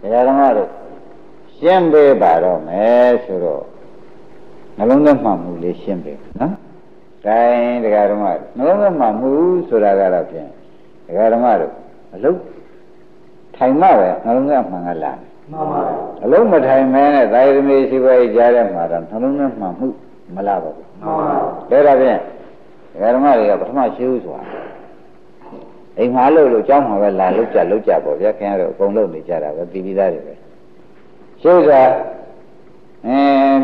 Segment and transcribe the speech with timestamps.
[0.00, 0.68] တရားဓမ္မတို့
[1.56, 3.62] ရှင်းပေးပါတော့မယ်ဆိုတော့
[4.76, 6.52] နှလုံးသွင်းမှမှုလေးရှင်းပေးနော်။
[7.24, 8.24] ဒါရင်တရားဓမ္မ
[8.56, 9.30] နှလုံးသွင်းမှမှု
[9.68, 10.48] ဆိုတာကတော့ဖြင့်
[11.06, 11.72] တရားဓမ္မတို့
[12.14, 12.38] အလုံး
[13.56, 19.86] ထိုင်မှပဲနှလုံးသွင်းမှန်ကလာတယ်။မှန်ပါဘူး။အလုံးမထိုင်မဲနဲ့သာယသမီးရှိပါရဲ့ကြားထဲမှာတော့နှလုံးသွင်းမှမှု
[20.34, 22.20] မလာပါဘူး။မှန်ပါဘူး။ဒါတော့ဖြင့်
[22.92, 24.42] တရားဓမ္မတွေကပထမရှိဘူးဆိုတာ
[25.98, 30.34] အိမ်မှာလို့လို့ကြောင်းမှာပဲလာလို့ကြလို့ကြပေါ့ဗျာခင်ဗျားတို့အကုန်လုံးနေကြတာပဲပြီးပြီးသားတွေပဲ
[31.42, 31.70] ရှုက
[33.06, 33.18] အဲ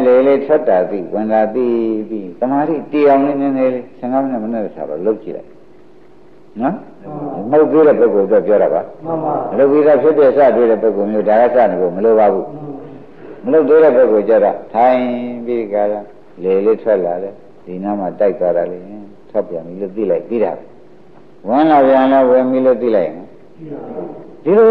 [0.05, 1.66] လေလေထွက်တာသိဝင်တာသိ
[2.09, 5.48] ပြီးတမာတိတီအောင်နေနေနေလေး15မိနစ်မနဲ့ဆိုတော့လုတ်ကြည့်လိုက်
[6.61, 6.75] နော်
[7.51, 12.47] မဟုတ်သေးတဲ့ပုဂ္ဂိုလ်တော့ပြောတာပါမှန်ပါလုတ်ပြီးသားဖြစ်တဲ့စတွေ့တဲ့ပုဂ္ဂိုလ်မျိုးဒါကစနေဖို့မလိုပါဘူး
[13.45, 15.01] မလုတ်သေးတဲ့ပုဂ္ဂိုလ်ကြတော့ထိုင်
[15.47, 16.01] ပြီးကြတာ
[16.42, 18.78] လေလေထွက်လာတယ်ဒီနားမှာတိုက်သွားတာလေ
[19.30, 20.73] ထွက်ပြန်ပြီလို့သိလိုက်ပြီးတာပဲ
[21.48, 23.25] ဝင်လာပြန်လဲဝင်ပြီလို့သိလိုက်ရင်
[24.45, 24.69] ဒီလို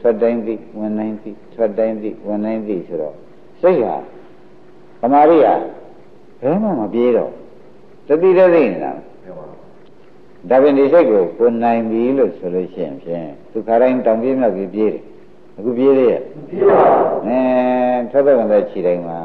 [0.00, 3.14] ထွက်တိုင်းသိဝင်တိုင်းသိထွက်တိုင်းသိဝင်တိုင်းသိဆိုတော့
[3.60, 3.96] စိတ်ဟာ
[5.00, 5.54] သမာဓိဟာ
[6.40, 7.30] ဘယ်မှမပြေတော့
[8.08, 8.92] တတိတသိနေတာ
[10.50, 15.02] ဒါပြင်ဒီစိတ်ကိုကိုနိုင်ပြီလို့ဆိုလို့ရှိရင်ဖြင့်သူခါတိုင်းတောင်ပြေးမြောက်ပြေးပြေးတယ်
[15.56, 16.82] အခုပြေးသေးရဲ့ပြေးပါ
[17.24, 17.40] ဘူးအဲ
[18.10, 19.18] ထွက်တဲ့တဲ့ခြေတိုင်းမှာ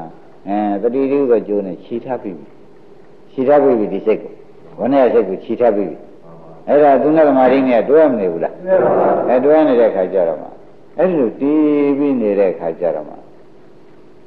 [0.47, 2.31] အဲတတိတိကကြိုးနဲ့ခြိထားပြီ
[3.31, 4.31] ခြိထားပြီဒီစိတ်ကို
[4.79, 5.85] ဝဏ္ဏစိတ်ကိုခြိထားပြီ
[6.67, 10.47] အဲ့ဒါသူနဲ့သမာဓိနဲ့တွဲမနေဘူးလားတွဲပါဘူးအဲတွဲနေတဲ့ခါကျတော့မှ
[10.97, 13.15] အဲ့လိုတီးပြီးနေတဲ့ခါကျတော့မှ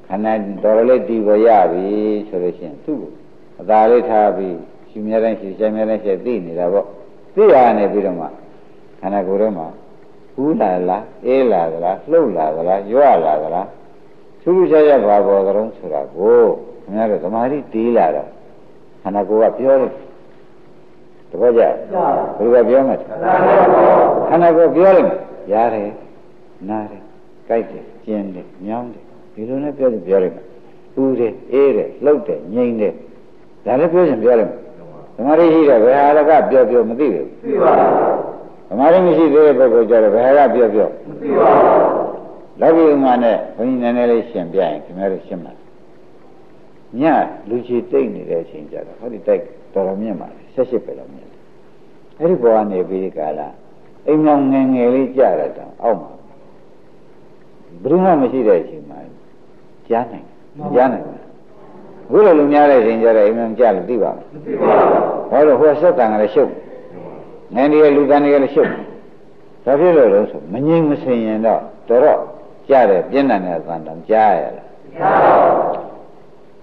[0.06, 0.32] ခန္ဓာ
[0.62, 1.86] တော်တော်လေးတီးပေါ်ရပြီ
[2.28, 3.10] ဆိုလို့ရှိရင်သူ့ကို
[3.60, 4.56] အသာလေးထားပြီး
[4.90, 6.86] ရှင်မြဲတိုင်းရှင်ရှင်မြဲတိုင်းရှင်သိနေတာပေါ့
[7.34, 8.26] သိရနေပြီးတော့မှ
[9.00, 9.66] ခန္ဓာကိုယ်ထဲမှာ
[10.34, 13.68] ဘူးလာလားအေးလာသလားလှုပ်လာသလားရွလာသလား
[14.42, 16.42] သူ့လူချာချာဘာပေါ်ကြုံဆိုတာကို
[16.82, 18.28] ခင်ဗျားတို့သမာဓိတီးလာတော့
[19.02, 19.90] ခန္ဓာကိုယ်ကပြောတယ်
[21.30, 21.74] တပည့်ကြဘယ်
[22.54, 22.96] လိုပြောမလဲ
[24.28, 25.10] ခန္ဓာကိုယ်ပြောလိုက်
[25.52, 25.90] ရတယ်
[26.68, 27.02] နားတယ်
[27.48, 30.34] ကြိုက်တယ်ကျင်းတယ်ညောင်းတယ်ဒီလိုနဲ့ပြောရင်ပြောလိုက်
[31.02, 32.92] ဥတယ်အေးတယ်လှုပ်တယ်ငြိမ့်တယ်
[33.64, 34.52] ဒါလည်းပြောရင်ပြောလိုက်
[35.16, 37.72] သမာဓိရှိတယ်ဘယ်ဟာလကပြောပြောမသိဘူးသိပါ
[38.68, 42.10] ဘူးသမာဓိမရှိသေးတဲ့ပုဂ္ဂိုလ်ကြတော့ဘယ်ဟာကပြောပြောမသိပါဘူး
[42.60, 45.52] လောကီဥမာနဲ့ဘုန်းကြီးနည်းနည်းလေးရှင်းပြရင်ခင်ဗျားတို့ရှင်းပါ
[47.00, 47.02] ည
[47.48, 49.42] လူချီတိတ်နေတဲ့အချိန်ကြတော့ဟောဒီတိုက်
[49.74, 51.40] တော်တော်မြင့်ပါလေ78ပဲလောက်မြင့်တယ်
[52.18, 53.40] အဲ့ဒီဘောကနေပြီးကာလ
[54.08, 56.12] အိမ်အောင်ငယ်ငယ်လေးကြရတော့အောက်မှာ
[57.82, 58.98] ဘယ်မှမရှိတဲ့အချိန်မှာ
[59.88, 60.26] ကြားနိုင်
[60.74, 61.04] ကြားနိုင်
[62.10, 66.50] ဘုလိုလူများတဲ့အချိန်ကျတော့အိမ်အောင်ကြားလို့သိပါမသိပါဘူးဟောလို့ဟိုဆက်တန်ကလေးရှုပ်
[67.54, 68.70] ငယ်နေရလူတန်နေရလည်းရှုပ်
[69.64, 72.20] ဒါဖြစ်လို့လို့ဆိုမငြိမ်မစင်ရင်တော့တော်တော့
[72.68, 75.34] ကြားတယ်ပြင်းထန်တဲ့သံတံကြားရလားကြားပါ
[75.74, 75.89] ဘူး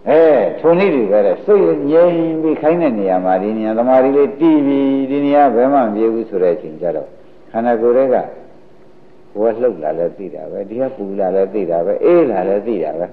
[0.09, 0.21] အဲ
[0.59, 7.07] ထုံနည်းတွေပဲစိတ်ငြိမ်ပြီးခိုင်းတဲ့နေရာမှာဒီနေရာသမာဓိလေးတည်ပြီးဒီနေရာဘယ်မှမပြေဘူးဆိုတဲ့အချိန်ကျတော့
[7.51, 13.05] ခန္ဓာကိုယ်တွေကဘဝလှုပ်လာလဲသိတာပဲဒီကပူလာလဲသိတာပဲအေးလာလဲသိတာပဲ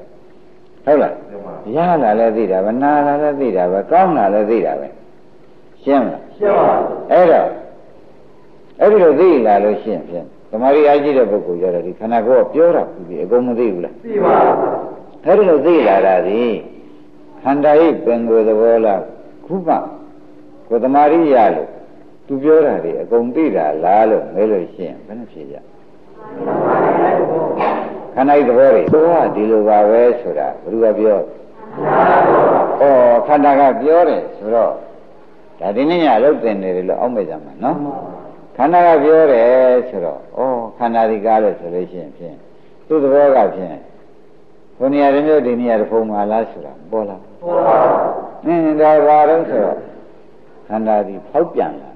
[0.85, 1.15] ဟုတ်လား
[1.75, 4.89] ရလာလဲသိတာပဲနာလာလဲသိတာပဲကောင်းလာလဲသိတာပဲ
[5.83, 6.75] ရှင်းမလားရှင်းပါ
[7.13, 7.49] အဲ့တော့
[8.81, 14.37] အဲ့ဒီလိုသိလာလို့ရှင်းဖြင့်သမာဓိအားကြီးတဲ့ပုဂ္ဂိုလ်ကြတော့ဒီခန္ဓာကိုယ်ကပြောတာပြီအကုန်မသိဘူးလားသိပါ
[15.25, 16.43] အဲ့ဒီလိုသိလာတာဒီ
[17.45, 19.03] ခန္ဓာဤပင်ကိုယ်သဘောလား
[19.45, 19.75] ခုမှ
[20.69, 21.69] ကိုသမာဓိရလို့
[22.27, 25.57] သူပြောတာတွေအကုန်သိတာလားလို့မဲလို့ရှိရင်ဘယ်နှဖြစ်ကြ
[28.15, 31.19] ခန္ဓာဤသဘောတွေတော့ဒီလိုပါပဲဆိုတာဘယ်သူကပြော
[32.81, 32.85] ဩ
[33.27, 34.73] ခန္ဓာကပြောတယ်ဆိုတော့
[35.61, 37.77] ဒါဒီနေ့ညအလုပ်တင်နေတယ်လို့အောက်မေ့ကြမှာနော်
[38.57, 40.43] ခန္ဓာကပြောတယ်ဆိုတော့ဩ
[40.79, 42.37] ခန္ဓာဒီကားလို့ဆိုလို့ရှိရင်ဖြင့်
[42.87, 43.77] သူ့သဘောကဖြင့်
[44.79, 47.34] ဘုနေရာတစ်မျိုးဒီနေရာတစ်ဖုံမှာလားဆိုတာပေါ်လာပေါ်ပါဘူး
[48.47, 49.79] အင်းဒါဘာတော့ဆိုတော့
[50.69, 51.91] ခန္ဓာဒီဖောက်ပြန်လာ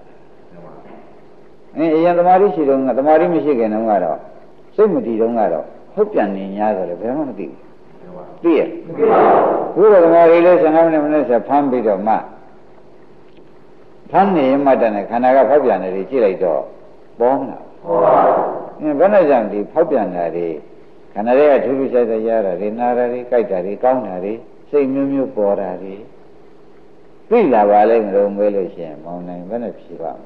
[1.77, 4.19] အင်းအရင်သမာဓိရှိတော့ကသမာဓိမရှိခင်တုန်းကတော့
[4.75, 5.65] စိတ်မတည်တုန်းကတော့
[5.95, 7.69] ဖောက်ပြန်နေ냐ဆိုလည်းဘယ်မှမသိဘူး
[8.43, 9.21] သိရမသိပါ
[9.75, 12.15] ဘူးဘုရားသမာဓိလေး15မိနစ်မိနစ်ဆက်ဖမ်းပြီးတော့မှ
[14.11, 16.63] ဖမ်းနေမှတည်းနဲ့ခန္ဓာကဖောက်ပြန်နေတယ်ကြည့်လိုက်တော့
[17.21, 18.15] ပေါ်မလားပေါ်ပါ
[18.79, 20.47] ဘူးအင်းဘယ်နဲ့ကြောင့်ဒီဖောက်ပြန်တာတွေ
[21.15, 24.33] ခန္ဓာတွေကထူးထူးခြားခြားရတာတွေနာတာတွေကြိုက်တာတွေကောင်းတာတွေ
[24.71, 25.95] စိတ်မျိုးမျိုးပေါ်တာတွေ
[27.31, 30.21] သိလာပါလိမ့်မလို့မေးလို့ရှိရင်မောင်းနိုင်ဘယ်နဲ့ဖြေပါ့မ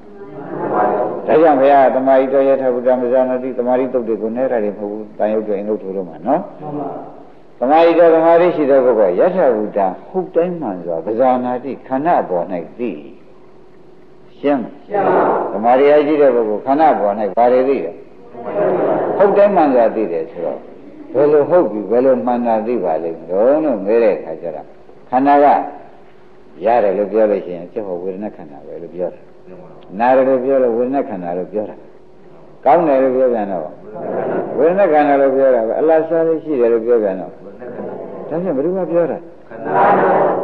[1.29, 6.89] လဲဒါကြောင့်ဘုရားသမာဓိတော်ရထဗုဒ္ဓမဇာနာတိသမာဓိတုတ်တွေကိုနဲ့ရတယ်မဟုတ်ဘူးတန်ရုပ်တွေအင်္ဂုတ်ထိုးလို့မှာနော်မှန်ပါ
[7.61, 12.45] သမာဓိတော်သမာဓိရှိတဲ့ပုဂ္ဂိုလ်ယထဗုဒ္ဓဟုတ်တိုင်းမှန်စွာပဇာနာတိခန္ဓာပေါ်၌
[12.79, 12.91] သိ
[14.39, 17.93] ရှင်းရှင်းပါသမာဓိအရှိတဲ့ပုဂ္ဂိုလ်ခန္ဓာပေါ်၌ဘာတွေသိလဲ
[19.17, 20.72] ဟုတ်တိုင်းမှန်စွာသိတယ်ဆိုတော့
[21.15, 24.67] ဘယ်လိုဟုတ်ပြီဘယ်လိုမှန်တာသိပါလိမ့်မလို့လို့မဲတဲ့အခါကျတော့
[25.11, 25.47] ခန္ဓာက
[26.65, 29.21] ရတယ်လို့ပြောလို့ရှိရင်ကျဟောဝေဒနာခန္ဓာပဲလို့ပြောတာ
[29.99, 31.77] နာတယ်လို့ပြောလို့ဝေဒနာခန္ဓာလို့ပြောတာ
[32.65, 33.65] ကောင်းတယ်လို့ပြောပြန်တော့
[34.59, 37.39] ဝေဒနာခန္ဓာလို့ပြောတာပဲအလားစားလေးရှိတယ်လို့ပြောပြန်တော့ဒါ
[38.29, 39.19] ဖြင့်ဘယ်သူကပြောတာ
[39.49, 39.73] ခန္ဓာ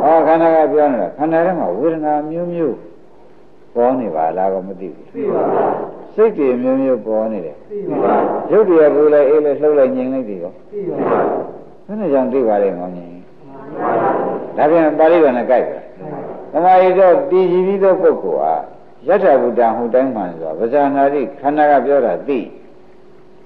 [0.04, 2.76] ဩခန္ဓာကပြောနေတာခန္ဓာထဲမှာဝေဒနာမျိုးမျိုး
[3.74, 8.14] ပေါ်နေပါလားကောမသိဘူးသိပါပါ စိတ်တွေမျိုးမျိုးပေါ်နေတယ်သိပါပါ
[8.50, 11.20] ရုပ်တွေပူလိုက်အေးလိုက်လှုပ်လိုက်ငြိမ်လိုက်တွေရောသိပါပါ
[11.86, 13.10] ဘယ်နဲ့ကြောင့်သိပါလဲမောင်ကြီး
[14.56, 15.78] ဒါပြန်ပါဠိတော်နဲ့ကြိုက်ပါ
[16.52, 18.52] သမာဓိတော့တည်ကြည်ပြီးသောပုဂ္ဂိုလ်ဟာ
[19.06, 22.38] ယထာဘုဒ္ဓဟူတိုင်းမှန်ဆိုတာဗဇာနာတိခန္ဓာကပြောတာသိ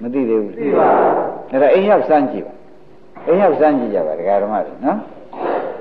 [0.00, 0.88] မသိသေးဘူးသိပါ
[1.50, 2.54] ဘူးဒါအိမ်ရောက်စမ်းကြည့်ပါ
[3.26, 4.98] အိမ်ရောက်စမ်းကြည့်ကြပါဒကာဓမ္မတွေနော်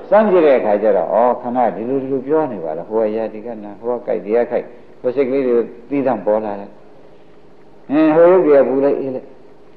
[0.08, 4.66] စမ်းကြည့်တဲ့အခါကျတော့ဩခန္ဓာဒီလိုဒီလိုပြောနေပါလားဟိုကရာဒီကနာဟိုကကြိုက်ဒီကခိုက်
[5.00, 5.56] ဟိုစိတ်ကလေးတွေ
[5.88, 6.70] သီးသန့်ပေါ်လာတယ်
[7.92, 9.26] အင်းဟိုရုပ်ကြီးပူလိုက်အေးလိုက်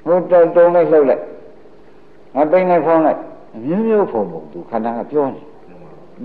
[0.05, 1.23] ဟိုတုံတုံလိုက်လှုပ်လိုက်
[2.35, 3.19] ငါပိန်လိုက်ဖောင်းလိုက်
[3.55, 5.41] အမျိုးမျိုးဖုံပုံသူခန္ဓာကပြောနေ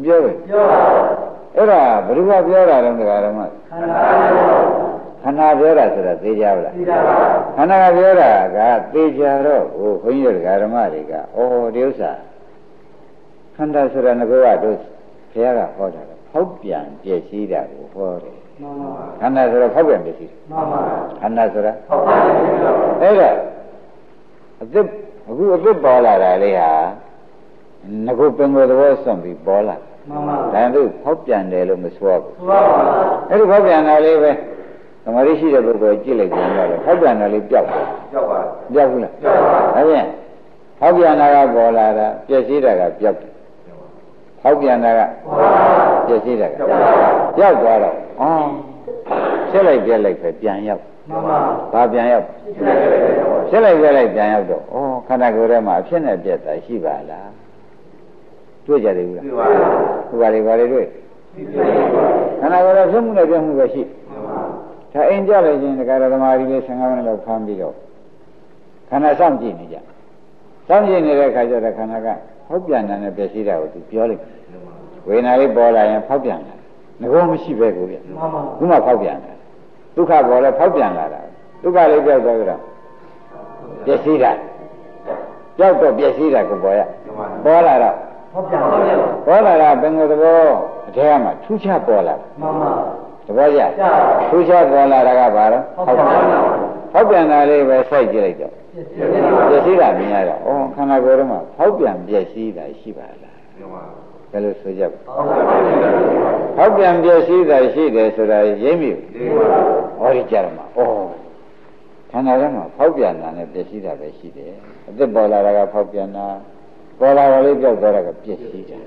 [0.04, 0.80] ပြောပဲပြောပါ
[1.56, 3.40] အဲ့ဒါဘယ်သူကပြောတာလဲတရားဓမ္မ
[3.70, 4.00] ခန္ဓာ
[5.22, 7.14] ခန္ဓာပြောတာဆိုတာသိကြပါလားသိကြပါ
[7.56, 8.58] ခန္ဓာကပြောတာက
[8.92, 11.42] သိကြတော့ဟိုခွန်ကြီးတို့တရားဓမ္မတွေကဩ
[11.74, 12.10] ဒီဥစ္စာ
[13.56, 14.76] ခန္ဓာဆိုတာငကောကတို့
[15.32, 18.49] ဘုရားကဟောတာဖောက်ပြန်ပြည့်စည်တာကိုဟောတယ်မှန်ပါ
[19.20, 20.80] ခန္ဓာဆိုတော့ဖောက်ပြန်ပြည့်စည်မှန်ပါ
[21.20, 22.58] ခန္ဓာဆိုတာဖောက်ပြန်ပြည့်စည်
[23.02, 23.30] အဲ့ဒါ
[24.62, 24.84] အသစ်
[25.28, 26.70] အခုအသစ်ပေါ်လာတာလေးဟာ
[28.06, 29.76] ငကုပင်ကိုသဘောစွန့်ပြီးပေါ်လာ
[30.08, 32.80] မှန်ပါဒါသူဖောက်ပြန်တယ်လို့မဆိုရဘူးဆိုပါပါ
[33.28, 34.30] အဲ့ဒီဖောက်ပြန်တာလေးပဲ
[35.04, 38.40] သမာဓိရှိတဲ့ပုဂ္ဂိုလ်ကြည့်လိုက်ကြတော့ဖောက်ပြန်တာလေးပျောက်တယ်ပျောက်ပါ
[38.72, 40.06] ပျောက်ဘူးလားပျောက်ပါဒါဖြင့်
[40.80, 43.32] ဖောက်ပြန်တာကပေါ်လာတာပြည့်စည်တာကပျောက်တယ်
[44.42, 45.04] ဖောက်ပြန်တာကပြ
[46.14, 46.52] ည့်စည်တာက
[47.36, 48.46] ပျောက်သွားတော့အော်
[49.50, 51.38] ဆက်လိုက်ပြက်လိုက်ပဲပြန်ရောက်မှန်ပါ
[51.72, 52.26] ဘာပြန်ရောက်
[53.50, 54.76] ဆက်လိုက်ပြက်လိုက်ပြန်ရောက်တော့ဩ
[55.06, 57.30] ခန္ဓာကိုယ်ထဲမှာအဖြစ်နဲ့ပြက်တာရှိပါလား
[58.66, 59.46] တွေ့ကြတယ်ဘူးလားတွေ့ပါ
[60.08, 60.86] ဘူးဘာတွေဘာတွေတွေ့
[62.40, 63.82] ခန္ဓာကိုယ်ရဲ့ဖြစ်မှုနဲ့ပြမှုပဲရှိ
[64.92, 67.74] ဒါအိမ်ကြလိုက်ခြင်းတရားဓမ္မကြီးလေး15မိနစ်လောက်ဖမ်းပြီးတော့
[68.88, 69.76] ခန္ဓာစောင့်ကြည့်နေကြ
[70.68, 72.08] စောင့်ကြည့်နေတဲ့အခါကျတော့ခန္ဓာက
[72.46, 74.20] ဖောက်ပြန်တယ်နဲ့ပြည့်စည်တာကိုသူပြောလိုက်
[75.10, 76.56] ဝေဒနာလေးပေါ်လာရင်ဖောက်ပြန်တယ်
[77.00, 79.36] ငကောမရှိပဲကိုဗျမှန်ပါဘူးမှဖောက်ပြန်တယ်
[79.94, 81.20] ဒုက္ခပေါ်လဲဖောက်ပြန်လာတာ
[81.62, 82.60] ဒုက္ခလေးပြောက်သွားကြတော့
[83.84, 84.32] ပြည့်စည်တာ
[85.58, 86.80] ကြောက်တော့ပြည့်စည်တာကိုပေါ်ရ
[87.44, 87.94] ပေါ်လာတော့
[88.32, 88.96] ဟုတ်ပြန်ပါဗျာ
[89.26, 90.40] ပေါ်လာတာဘယ်လိုသဘော
[90.88, 92.72] အထဲမှာထူးခြားပေါ်လာမှန်ပါ
[93.26, 93.60] သဘောကျ
[94.28, 96.60] ထူးခြားပေါ်လာတာကဘာလဲဟုတ်ပါဘူး
[96.92, 98.52] ဟုတ်ပြန်တာလေးပဲစိုက်ကြည့်လိုက်တော့
[99.50, 103.36] ပျက်စီးတာမြင်ရတော့ဩခန္ဓာကိုယ်ထဲမှာဖောက်ပြန်ပျက်စီးတာရှိပါလား
[104.30, 104.82] ဘယ်လိုဆိုကြ
[106.56, 108.90] ဖောက်ပြန်ပျက်စီးတာရှိတယ်ဆိုတာရိပ်မိ
[109.98, 110.78] ဟောဒီကြရမှာဩ
[112.10, 114.52] ခန္ဓာထဲမှာဖောက်ပြန်တာနဲ့ပျက်စီးတာပဲရှိတယ်
[114.88, 116.26] အသက်ပေါ်လာတာကဖောက်ပြန်တာ
[116.98, 118.82] ပေါ်လာတော့လေးပြောက်သွားတာကပြည့်စည်တယ်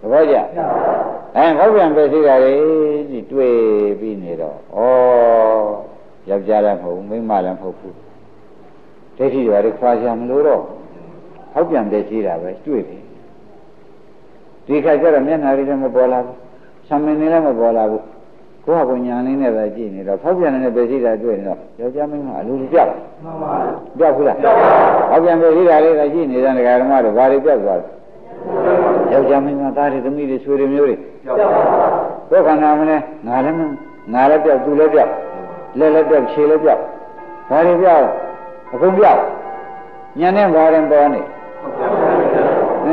[0.00, 0.36] သဘောကျ
[1.36, 2.54] အဲဟောပြန်ပြည့်စည်တာလေ
[3.10, 3.54] ဒီတွေ့
[4.00, 4.78] ပြီးနေတော့ဩ
[6.28, 7.94] ယောက်ျားလည်းမဟုတ်ဘူးမိန်းမလည်းမဟုတ်ဘူး
[9.16, 10.62] ဒိဋ္ဌိတွေတွေခွာချင်မလို့တော့
[11.52, 13.02] ဟောပြန်ပြည့်စည်တာပဲတွေ့တယ်
[14.66, 16.36] ဒီခါကျတော့မျက်နှာလေးလည်းမပေါ်လာဘူး
[16.88, 18.02] ဆံမင်းလည်းမပေါ်လာဘူး
[18.64, 22.90] ကိုယ့်ဟာကိုညာလေးနဲ့ပဲကြည့်နေတော့ဖောက်ပြန်နေတဲ့ပဲရှိတာတွေ့နေတော့ယောက်ျားမင်းမအလိုလိုပြောက်
[23.24, 23.52] မှန်ပါ
[23.98, 24.68] ပြောက်ဘူးလားပြောက်ပါ
[25.10, 27.86] ဖောက်ပြန်ပဲရှိတာလေးကကြည့်နေတဲ့ဒကာဓမ္မတို့ဘာတွေပြောက်သွားလဲ
[29.12, 31.60] ယောက်ျားမင်းမသားတွေသမီးတွေဆွေတွေမျိုးတွေပြောက်ပါ
[32.30, 33.56] ကိုယ်ခန္ဓာမလဲငါလည်း
[34.12, 35.10] ငါလည်းပြောက်သူလည်းပြောက်
[35.78, 36.80] လက်လည်းပြောက်ခြေလည်းပြောက်
[37.48, 38.04] ဘာတွေပြောက်
[38.72, 39.20] အကုန်ပြောက်
[40.18, 41.41] ညနေဘာရင်ပေါ်နေအဲ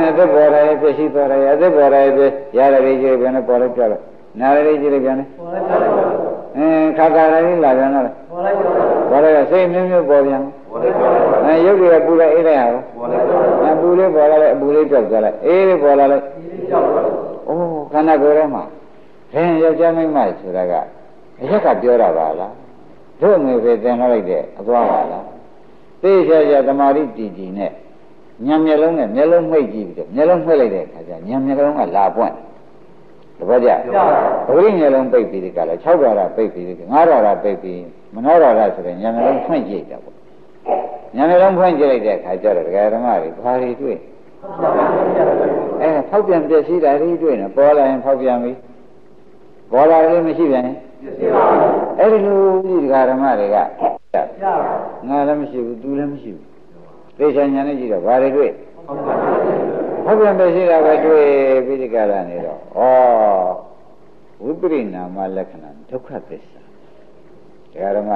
[0.09, 3.97] အသက်ပေါ်တယ်ပြည့်ရှိသွားတယ်အသက်ပေါ်တယ်ပြည့်ရတယ်ကြီးဘယ်နဲ့ပေါ်လဲပြောက်လဲ
[4.39, 5.25] နာရလေးကြည့်လိုက်ပြန်လေ
[6.57, 8.57] အင်းခါခါလေးလာပြန်တော့လေပေါ်လိုက်
[9.09, 10.41] ပေါ်လိုက်စိတ်မျိုးမျိုးပေါ်ပြန်
[11.45, 12.83] အဲရုပ်တွေကပူလိုက်အေးလိုက်ရအောင်
[13.65, 16.25] အပူလေးပေါ်လာလိုက်အပူလေးပြောက်သွားလိုက်အေးလေးပေါ်လာလိုက်
[17.49, 18.63] အိုးခန္ဓာကိုယ်ထဲမှာ
[19.33, 20.73] ဒင်းယောက်ျားမိန်းမဆိုတာက
[21.41, 22.53] အရက်ကပြောတာပါလား
[23.21, 25.25] တို့ငွေပဲသင်ထားလိုက်တဲ့အသွားပါလား
[26.01, 27.71] သိချာချာတမာရီတီတီနဲ့
[28.45, 32.33] ညံမျက်လုံးနဲ့မျက်လုံးမှိတ်ကြည့်ပြီးတော့မျက်လုံးမှိတ်လိုက်တဲ့အခါကျညံမျက်လုံးကလာပွင့်
[33.37, 33.69] တပည့်ကြ
[34.47, 37.79] ပဂရိမျက်လုံးပိတ်ပြီးဒီကလာ6ဓာရပိတ်ပြီးဒီ9ဓာရပိတ်ပြီး
[38.13, 40.15] မနောဓာရဆိုတဲ့ဉာဏ်မျက်လုံးဖွင့်ကြည့်တာပေါ့
[41.15, 43.97] ဉာဏ်မျက်လုံးဖွင့်ကြည့်လိုက်တဲ့အခါကျတော့ဒကာဓမ္မတွေဘာတွေတွေ့
[45.81, 48.51] အဲဖောက်ပြန်ပြည့်စည်တာတွေတွေ့နေပေါ်လာရင်ဖောက်ပြန်ပြီ
[49.71, 50.75] ပေါ်လာတယ်မရှိပြန်ရင်
[51.99, 53.57] အဲ့ဒီလိုဒီဒကာဓမ္မတွေက
[55.07, 56.48] ငါလည်းမရှိဘူးသူလည်းမရှိဘူး
[57.19, 58.51] သေချာညာနဲ့ကြည့်တော့ဘာတွေတွေ့
[60.05, 61.25] ဟုတ်ပြန်ပဲရှိတာပဲတွေ့
[61.65, 62.81] ပြီးဒီကရနေတော့ဩ
[64.43, 66.61] ဝိပရိနာမလက္ခဏာဒုက္ခသစ္စာ
[67.73, 68.11] တရားဓမ္မ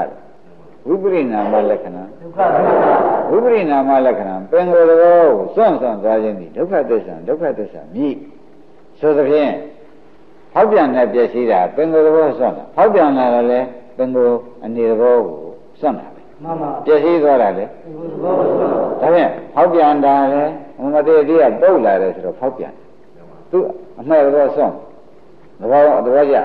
[0.88, 2.96] ဝိပရိနာမလက္ခဏာဒုက္ခသစ္စာ
[3.32, 8.16] ဝိပရိနာမလက္ခဏာပင်ကိုယ်တော်ကိုစွန့်စွန့်သွားခြင်းဒီဒုက္ခသစ္စာဒုက္ခသစ္စာမြည်
[9.00, 9.54] ဆိုသဖြင့်
[10.54, 13.60] ဟောက်ပြန်တဲ့ပြည့်စည်တာပင်ကိုယ်တော်စွန့်တာဟောက်ပြန်လာတော့လေ
[13.98, 15.38] ပင်ကိုယ်အနေတော်ကို
[15.80, 16.13] စွန့်တာပဲ
[16.44, 17.66] မှန်ပါပျက်စီးသွားတာလေ
[18.24, 18.68] ဘောဘောဆို
[19.02, 20.44] ဒါဖြင့်ဖောက်ပြန်တာလေ
[20.78, 22.74] ဘုမတေတိကပုတ်လာတယ်ဆိုတော့ဖောက်ပြန်
[23.52, 23.60] သူ
[24.00, 24.74] အမှဲ့တော့စွန့်
[25.60, 26.44] သဘောသဘောကျဒါ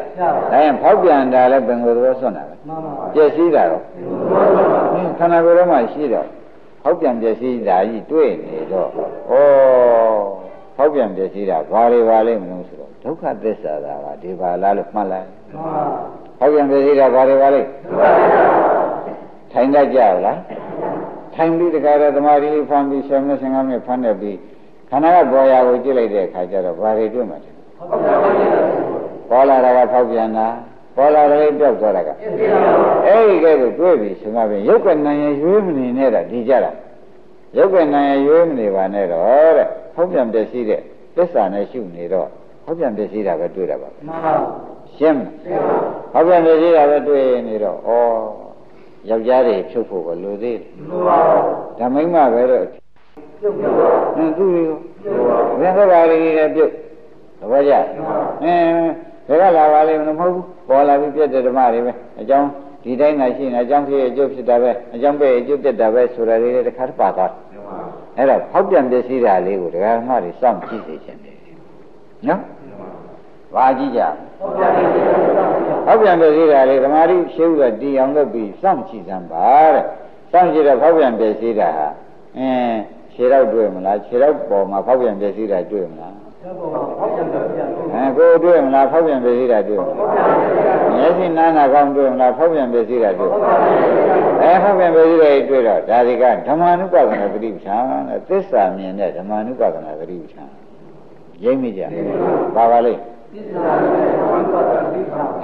[0.62, 3.82] ရင်ဖောက်ပြန်တာလေပင်ကိုယ်သဘောစွန့်တာပဲမှန်ပါပျက်စီးတာတော့
[4.30, 6.26] ဘောဆိုပါဟင်းခန္ဓာကိုယ်ထဲမှာရှိတော့
[6.82, 8.92] ဟောက်ပြန်ပျက်စီးတာကြီးတွေ့နေတော့ဩ
[10.76, 15.84] ဟောက်ပြန်ပျက်စီးတာဘာတွေပါလိမ့်မလို့ဆိုတော့ဒုက္ခသစ္စာသာကဒီပါလားလို့မှတ်လိုက်မှန်ပါ
[16.38, 17.68] ဟောက်ပြန်ပျက်စီးတာဘာတွေပါလိမ့်
[19.52, 20.38] ထိုင်တတ်ကြလား
[21.34, 24.36] ထိုင်ပြီးတခါတော့သမာဓိဖန်ပြီး10မိနစ်15မိနစ်ဖန်နေပြီး
[24.88, 28.88] ခန္ဓာကပေါ်ရာကိုကြည့်လိုက်တဲ့အခါကျတော့ဘာတွေတွေ့မှာလဲဟုတ်ပါဘူး
[29.30, 30.48] ပေါ်လာတာကဖောက်ပြန်တာ
[30.96, 36.72] ပေါ်လာတယ်ပြောက်သွားတာကပြည့်စုံပါဘူးအဲ့ဒီကဲကိုတွေ့ပြီဆိုမှပြင်ရုပ်ကနံရရွေးမနေနဲ့တာဒီကြတာ
[37.56, 40.80] ရုပ်ကနံရရွေးမနေပါနဲ့တော့တဲ့ဖောက်ပြန်ပျက်စီးတဲ့
[41.16, 42.28] သစ္စာနဲ့ရှုနေတော့
[42.64, 44.34] ဖောက်ပြန်ပျက်စီးတာပဲတွေ့တာပါမှန်ပါ
[44.96, 45.76] ရှင်းမရှင်းပါ
[46.12, 48.47] ဖောက်ပြန်ပျက်စီးတာပဲတွေ့နေတော့ဩ
[49.10, 51.44] ယောက်ျားတွေဖြုတ်ဖို့ကလိုသေးတယ်လို့ပါဘူး
[51.78, 52.64] ဓမ္မိမပဲတော့
[53.40, 56.70] ပြုတ်ပြုတ်ပါဟင်းသူတွေရောပြုတ်ပါဘယ်သဘာဝတွေလည်းပြုတ်
[57.40, 57.72] သဘောကျ
[58.42, 58.88] အင်း
[59.28, 62.48] ဘယ်ကလာပါလိမ့်မလို့မဟုတ်ဘူးပေါ်လာပြီးပြည့်တဲ့ဓမ္မတွေပဲအကြောင်း
[62.82, 67.32] ဒီတိုင်းသာရှိနေအကြောင်းဖြစ်အကျိုးဖြစ်တာပဲအကြောင်းပဲအကျိုးပြတ်တာပဲဆိုတာလေးတွေတစ်ခါတည်းပါသွား
[68.16, 71.36] အဲ့တော့ဖောက်ပြန်ပစ္စည်းတာလေးကိုဒကာဓမ္မတွေစောင့်ကြည့်စေချင်တယ်
[72.28, 72.40] နော်
[73.54, 74.00] ဘာကြည့်ကြ
[74.40, 75.47] ဟုတ်ပါဘူး
[75.88, 79.84] ဖောက်ပြန်ပစ္စည်းတာလေးဓမ္မရီရှင်းဥကတီအောင်လုပ်ပြီးစောင့်ကြည့်စမ်းပါတဲ့
[80.32, 81.86] စောင့်ကြည့်တော့ဖောက်ပြန်ပစ္စည်းတာဟာ
[82.38, 82.78] အင်း
[83.12, 86.14] ခြေတော့တွေ့မလားခြေတော့ပေါ်မှာဖောက်ပြန်ပစ္စည်းတာတွေ့မလား
[86.58, 89.98] ဟုတ်ပါဘူးဟုတ်ပြန်ပြန်ပြန်အဲကိုယ်တွေ့မလားဖောက်ပြန်ပစ္စည်းတာတွေ့မလား
[90.94, 93.58] မျက်စိနားနာကောင်းတွေ့မလားဖောက်ပြန်ပစ္စည်းတာတွေ့မလား
[94.42, 100.50] အဲဖောက်ပြန်ပစ္စည်းတွေတွေ့တော့ဒါတွေကဓမ္မ ानु ပဒနာသတိပဋ္ဌာန်တဲ့သစ္စာမြင်တဲ့ဓမ္မ ानु ပဒနာသတိပဋ္ဌာန်
[101.44, 101.82] ရိပ်မိကြ
[102.56, 103.00] ပါပါလိမ့်
[103.34, 104.27] သစ္စာနဲ့ဘုရားပါတိပါ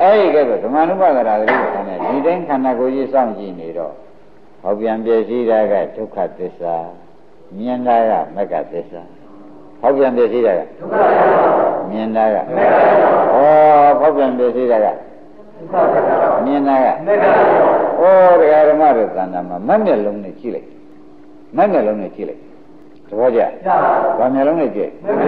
[0.03, 3.93] အဲ့ဒီကဲဆိုဓမ္မ ानु ပဒနာသတိပဋ္ဌာန်နဲ့ဒီတိုင်းခန္ဓာကိုယ်ကြီးစောင့်ကြည့်နေတော့
[4.63, 6.75] ဟောပြန်ပစ္စည်းတာကဒုက္ခသစ္စာ
[7.59, 9.03] မြင်တာကမက္ကသစ္စာ
[9.81, 11.05] ဟောပြန်ပစ္စည်းတာကဒုက္ခပါ
[11.91, 12.81] မြင်တာကမေတ္တာ
[13.33, 13.43] ပါ
[13.91, 17.31] ဩဖောက်ပြန်ပစ္စည်းတာကဒုက္ခပါမြင်တာကမေတ္တာ
[17.99, 20.69] ပါဩတရားဓမ္မတို့သံဃာမှာမက်မျက်လုံးနဲ့ကြည့်လိုက်
[21.57, 22.41] မက်မျက်လုံးနဲ့ကြည့်လိုက်
[23.09, 23.77] သဘောကျရပါ
[24.19, 25.27] ဘာမျက်လုံးနဲ့ကြည့်မေတ္တာ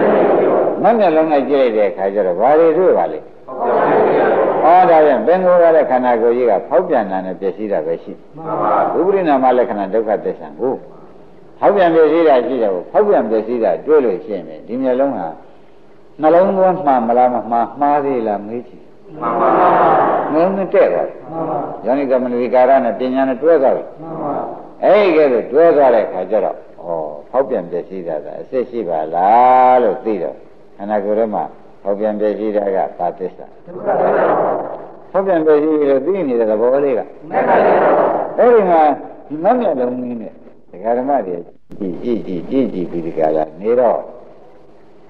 [0.53, 4.27] ပါမက်မျက်လုံးနဲ့ကြည့်လိုက်တဲ့အခါကျတော့ဘာတွေတွေ့ပါလိမ့် ဟုတ်ပါဘူး
[4.63, 10.73] ဩဒါပြန်ဘင်္ဂိုကတဲ့ခန္ဓာကိုယ်ကြီးကဖောက်ပြန်တာနဲ့ပျက်စီးတာပဲရှိမှန်ပါဥပရိနာမလက္ခဏာဒုက္ခသစ္စာကို
[11.59, 15.27] ဖောက်ပြန်ပျက်စီးတာရှိတယ်ကိုဖောက်ပြန်ပျက်စီးတာတွေ့လို့ရှိရင်ဒီမျက်လုံးဟာ
[16.21, 18.83] နှလုံးသွင်းမှန်မလားမမှားမှားသေးလားမေးကြည့်
[19.21, 19.49] မှန်ပါ
[20.31, 24.33] နှလုံးသွင်းတဲ့သွားတယ်မှန်ပါယောနိကမနတိကာရနဲ့ပညာနဲ့တွဲသွားပြီမှန်ပါ
[24.83, 26.59] အဲ့ဒီကဲဆိုတွဲသွားတဲ့ခါကျတော့ဩ
[27.29, 30.35] ဖောက်ပြန်ပျက်စီးတာကအစ်စ်ရှိပါလားလို့သိတော့
[30.77, 33.93] ခန္ဓာကိုယ်ထဲမှာဖော က်ပြန်ပျက်စီးတာကပါသစ္စာဒုက္ခပါ
[35.11, 37.55] ဖောက်ပြန်ပျက်စီးလို့သိနေတဲ့သဘောလေးကမေတ္တာ
[37.97, 38.05] ပါ
[38.37, 38.81] အဲ့ဒီမှာ
[39.27, 40.31] ဒီမမျက်လုံးကြီးနဲ့
[40.71, 41.37] ဒကာဓမ္မတွေ
[41.79, 43.99] ကြည့်ကြည့်ကြည့်ကြည့်ကြည့်ပြီးဒီကလာနေတော့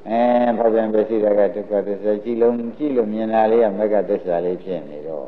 [0.09, 0.21] အဲ
[0.57, 5.27] ဖောက်ပြန်ပျက်စီးတာကဒုက္ခသစ္စာကြည့်လုံးကြည့်လို့မြင်တာလေးကမက္ကသစ္စာလေးဖြစ်နေတော့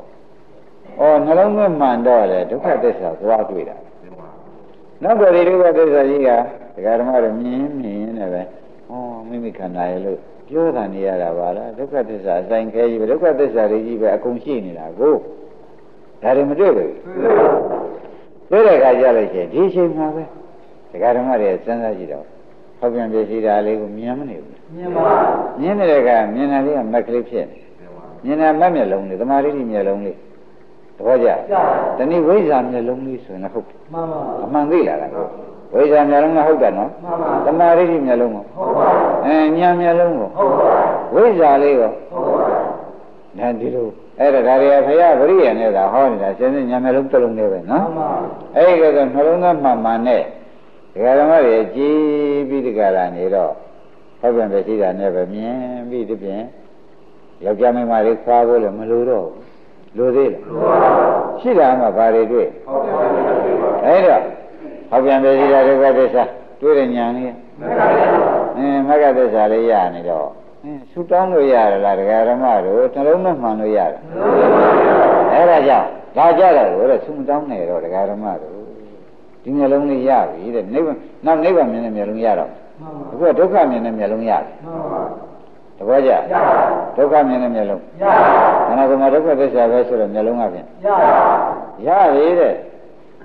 [1.00, 3.78] ဩနှလုံးသွင်းမှန်တော့လေဒုက္ခသစ္စာသွားတွေ့တာ
[5.04, 6.30] နောက်တော့ဒီဒုက္ခသစ္စာကြီးက
[6.76, 8.42] ဒကာဓမ္မတို့မြင်မြင်နေပဲ
[8.90, 8.92] ဩ
[9.28, 15.14] မိမိခန္ဓာရဲ့လို့ ပြောတာနေရတာပါလားဒုက္ခသစ္စာအဆိုင်ခဲကြီးပဲဒုက္ခသစ္စာတွေကြီးပဲအကုန်ရှိနေတာကို
[16.22, 16.94] ဒါတွေမတွေ့ဘူး
[18.50, 20.24] တွေ့တဲ့အခါကျလို့ရှိရင်ဒီအချိန်မှာပဲ
[20.92, 22.26] ဒကာဓမ္မတွေစဉ်းစားကြည့်တော့
[22.80, 25.08] ဟောပြန်ပြစီတာလေးကိုမြင်မနေဘူးမြင်ပါ
[25.60, 27.60] မြင်နေတဲ့ကမြင်တာလေးကမက်ကလေးဖြစ်နေ
[28.26, 30.18] မြင်တာမက်မျက်လုံးလေးသမာဓိမျက်လုံးလေး
[30.98, 31.30] သဘောကျ
[31.98, 35.26] တနည်းဝိဇ္ဇာမျက်လုံးလေးဆိုရင်လည်းဟုတ်တယ်မှန်ပါအမှန်သိလာတာကို
[35.74, 38.88] ဝိဇ္ဇာမျက်လုံးကဟုတ်တယ်နော်မှန်ပါသမာဓိမျက်လုံးကိုဟုတ်ပါ
[39.26, 40.72] အဲညာမျက်လုံးကိုဟုတ်ပါ
[41.14, 42.46] ဝိဇ္ဇာလေးကိုဟုတ်ပါ
[43.38, 43.88] ဒါဒီလို
[44.20, 48.08] အဲ့ဒါဒါတွေကဖရာပရိယနဲ့သာဟောနေတာစဉ်းစဉ်ညာမျက်လုံးတစ်လုံးလေးပဲမှနော်န်ပါ
[48.56, 50.22] အဲ့ဒီကဆိုနှလုံးသားမှန်မှန်နဲ့
[50.94, 51.98] ဒကာဓမ္မတွေကြည်
[52.50, 53.52] ပြီးဒီကလာနေတော့
[54.20, 55.58] ဟောပြန်ပဲရှိတာနဲ့ပဲမြင်
[55.90, 56.42] ပြီးဒီပြင်
[57.44, 59.50] ယောက်ျားမိန်းမတွေခွာဖို့လည်းမလိုတော့ဘူး
[59.98, 60.40] လိုသေးလား
[61.42, 63.24] ရှိတာမှဘာတွေတွေ့ဟုတ်ပါဘူး
[63.86, 64.22] အဲ့တော့
[64.90, 66.24] ဟောပြန်ပဲရှိတာဒုက္ခသစ္စာ
[66.62, 68.19] တွေ့တဲ့ညာလေးမေတ္တာပါအ
[68.94, 70.28] င်းမဂ္ဂသစ္စာလေးရနေတော့
[70.64, 74.00] အင်းဆူတောင်းလို့ရရလားဒကာဓမ္မတို့နှလုံးနဲ့မှန်လို့ရတာ
[75.34, 78.54] အဲ့ဒါကြောင့်ဒါကြတော့လို့တဲ့ဆူမတောင်းနေတော့ဒကာဓမ္မတို့
[79.44, 82.50] ဒီမျက်လုံးလေးရပြီတဲ့နိဗ္ဗာန်နောက်နိဗ္ဗာန်မြင်တဲ့မျက်လုံးရတော့
[82.82, 85.02] မှန်ပါအခုကဒုက္ခမြင်တဲ့မျက်လုံးရတယ်မှန်ပါ
[85.78, 86.42] တပည့်ကြရပါ
[86.98, 88.14] ဒုက္ခမြင်တဲ့မျက်လုံးရပါ
[88.68, 90.88] ခန္ဓာကိုယ်မှာဒုက္ခသစ္စာပဲဆိုတော့မျက်လုံးကဖြင့်ရ
[91.88, 92.54] ပါရပြီတဲ့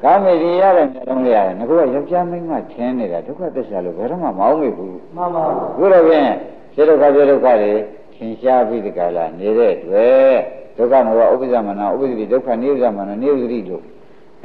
[0.05, 5.45] ကောင်းပြီဒီရတဲ့မျက်လုံးလေးရတယ်ငါကယောက်ျားမိန်းမထင်းနေတာဒုက္ခသစ္စာလို့ဘယ်တော့မှမအောင်မေဘူးမှန်ပါ
[5.77, 6.33] ခုတော့ဖြင့်
[6.75, 7.73] စေဒုက္ခပြေဒုက္ခတွေ
[8.17, 10.37] သင်ရှားပြီးဒီကလာနေတဲ့အတွက်
[10.77, 13.83] ဒုက္ခမောဥပ္ပဇ္ဇမနာဥပ္ပဇ္ဇတိဒုက္ခနိဥ္ဇမနာနိဥ္ဇတိလို့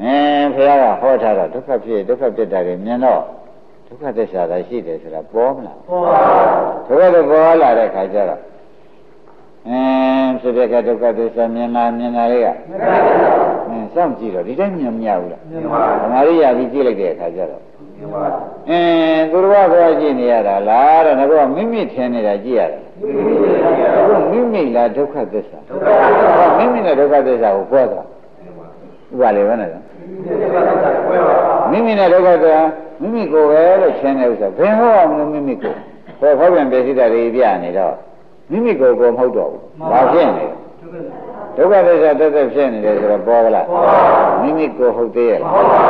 [0.02, 3.22] အင်းဘုရားကဟောထားတော့ဒုက္ခဖြစ်ဒုက္ခဖြစ်တာတွေမြင်တော့
[3.88, 6.20] ဒုက္ခသစ္စာသာရှိတယ်ဆိုတာပေါ်မလားပေါ်ပါ
[6.88, 8.42] ဒုက္ခတော့ပေါ်လာတဲ့ခါကျတော့
[9.70, 13.32] အင်းဖြစ်တဲ့ကဒုက္ခသစ္စာမြင်လာမြင်လာတွေကမကတဲ့သာ
[13.70, 17.62] အင်းစောင့်ကြည့်တော့ဒီတိုင်းမြင်မရဘူးလားမြင်ပါဓမ္မရိယာပြီးကြည့်လိုက်တဲ့အခါကျတော့
[17.98, 18.24] မြင်ပါ
[18.70, 28.02] အင်းသူတော်ဘာကြည့်နေရတာလားတဲ့ငါကမိမိထင်နေတာကြည့်ရတယ်မိမိရဲ့တရားအခုတော်မိမိလားဒုက္ခသစ္စာဒုက္ခသစ္စာမိမိနဲ့ဒုက္ခသစ္စာကိုပြောတာ
[29.12, 29.80] ဥပါလေဘယ်နဲ့လဲ
[30.12, 31.40] မိမိရဲ့ဒုက္ခသစ္စာကိုယ်ပါ
[31.72, 32.62] မိမိနဲ့ဒုက္ခသစ္စာ
[33.02, 35.80] မိမိကိုယ်ပဲလို့ရှင်းတဲ့ဥစ္စာဘယ်ဟောအောင်လို့မိမိကိုယ်
[36.20, 37.96] ဟောဖောက်ပြန်ပြည့်စည်တာတွေပြနေတော့
[38.52, 40.60] မိမိကိုယ်ကိုမဟုတ်တော့ဘူးဘာဖြစ်နေလဲ
[41.58, 43.98] ဒုက္ခသစ္စာတက်တက်ဖြစ်နေတယ်ဆိုတော့ပေါ်ကလားပေါ်ပါ
[44.42, 45.82] မိမိကိုယ်ဟုတ်သေးရဲ့မလားဟုတ်ပါ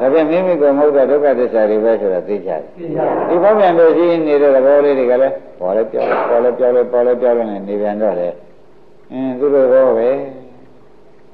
[0.00, 8.28] ဒါပြန်မိမိကိုယ်မဟုတ်တဲ့ဒုက္ခသစ္စာတွေပဲဆိုတော့သိကြတယ်ဘူးသိရတယ်ဒီဘောပြန်လို့ရှိနေတဲ့သဘောလေးတွေကလည်းပေါ်လဲပြောက်လဲပေါ်လဲပြောက်လဲပေါ်လဲပြောက်လဲနဲ့နေပြန်တော့လေ
[9.12, 10.10] အင်းသူတို့ဘောပဲ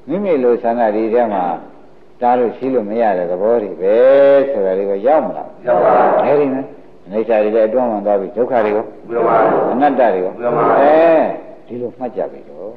[0.07, 1.43] မိမိလိုဆန္ဒဒီထဲမှာ
[2.21, 3.95] တားလို့ရှိလို့မရတဲ့သဘောတွေပဲ
[4.49, 5.93] ဆိုတာလေးကိုရောက်မလားရောက်ပါ
[6.25, 6.65] အဲဒီနဲ့
[7.09, 9.37] အနိစ္စတွေလည်းအတွန်းဝင်သွားပြီဒုက္ခတွေကိုဘယ်ပါ
[9.71, 10.93] အနတ္တတွေကိုမှန်ပါအဲ
[11.67, 12.71] ဒီလိုမှတ်ကြပြီတော့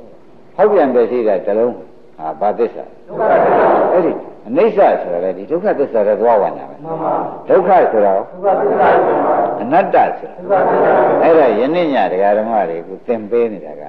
[0.57, 1.73] ဟောက်ပြန်ပဲရှိတာတစ်လုံး
[2.19, 4.13] ဟာဘာသစ္စာဒုက္ခသစ္စာအဲ့ဒီ
[4.49, 7.15] အနိစ္စဆိုတာလေဒီဒုက္ခသစ္စာတွေသွားဝင်တာပဲမှန်ပါ
[7.49, 13.83] ဒုက္ခဆိုတာဒုက္ခသစ္စာကိုယ်ပါအနတ္တဆိုတာဒုက္ခသစ္စာအဲ့ဒါယနေ့ညတရားဓမ္မတွေကိုသင်ပေးနေတာက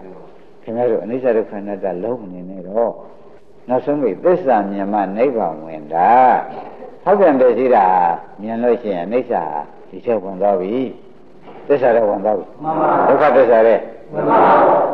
[0.64, 2.92] ခင်ဗျားတို့အနိစ္စဒုက္ခအနတ္တလုံးမနေနဲ့တော့
[3.70, 6.12] နောက်ဆုံးပြီသစ္စာမြင်မှနိဗ္ဗာန်ဝင်တာ
[7.04, 7.88] ဟောက်ပြန်ပဲရှိတာ
[8.42, 9.34] မြင်လို့ရှိရင်အနိစ္စ
[9.94, 10.74] ဒီချက်ဝင်သွားပြီ
[11.68, 13.80] သစ္စာတော့ဝင်သွားပြီမှန်ပါဒုက္ခသစ္စာတဲ့
[14.14, 14.40] မှန်ပါ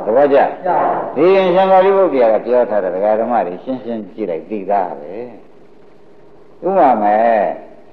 [0.06, 0.78] သဘောကျကြာ
[1.16, 5.14] ဒီရင်ရှင်သာရိပုတ္တရာကပြောထားတဲ့ဒကာဓမ္မတွေရှင်းရှင်းကြည့်လိုက်သိသားပဲ
[6.66, 7.42] ဥပမာမဲ့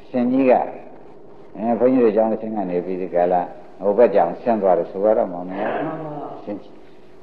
[0.08, 0.52] ရှင်ကြီးက
[1.56, 3.42] အဲဘုန်းကြီးတို့ကျောင်းတစ်ဆင်းကနေပြီးဒီကလာ
[3.82, 6.56] ဟိုဘက်ကြောင်ဆင်းသွားတယ်ဆိုတော့မောင်မယ်မှန်ပါရှင်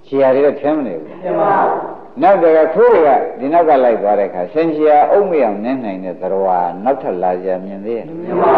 [0.06, 1.54] ချီယာတွေတော့ထင်းမနေဘူးမြင်ပါ
[2.22, 3.10] နောက်တကခိုးတွေက
[3.40, 8.54] ဒီနောက်ကလိုက်သွားတဲ့အခါရှင်ချီယာအုံမအောင်နင်းနိုင်တဲ့သရဝါနောက်ထပ်လာကြမြင်သေးရဲ့မြင်ပါ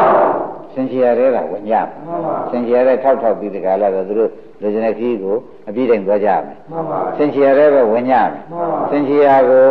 [0.75, 1.75] ရှင်ချီယာတွေကဝင်ကြ
[2.08, 4.30] မှန်ပါရှင်ချီယာတွေထောက်ထောက်ပြီးဒီကလာတော့သူတို့
[4.62, 5.36] လူကျင်တဲ့ခီးကို
[5.67, 9.67] အပြည့်တိုင်သွားကြမယ်မှန်ပါစင်ချီရတဲ့ပဲဝင်ကြမယ်မှန်ပါစင်ချီရကို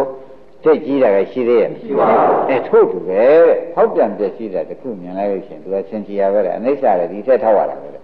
[0.63, 8.01] ထိတ်ကြီးတာကရှိသေးရဲ့ရှိပါဘူးအဲထို့တူပဲတဲ့ဟောက်ပြန်ပြည့်စည်တာတခုမြင်လိုက်လို့ရှိရင်သူကစင်ချီရပဲတဲ့အနိစ္စလည်းဒီထက်ထောက်ရတာပဲတဲ့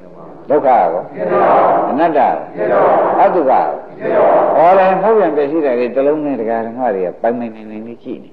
[0.51, 1.43] ဒုက္ခရောမြင်ပါ
[1.91, 2.35] အနတ္တရော
[3.21, 3.67] အတုကရော
[3.99, 8.31] မြင်ပါဟောတယ်ဟောက်ပြန်ပြည့်စည်တာတွေတစ်လုံးနဲ့တရားဓမ္မတွေကပိုင်ပိုင်နိုင်နိုင်လေးကြည့်နေ